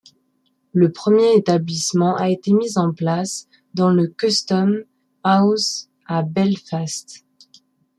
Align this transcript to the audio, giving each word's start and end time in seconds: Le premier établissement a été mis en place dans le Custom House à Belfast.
Le 0.73 0.91
premier 0.91 1.35
établissement 1.35 2.15
a 2.15 2.29
été 2.31 2.53
mis 2.53 2.75
en 2.79 2.91
place 2.91 3.47
dans 3.75 3.91
le 3.91 4.07
Custom 4.07 4.81
House 5.23 5.89
à 6.07 6.23
Belfast. 6.23 7.23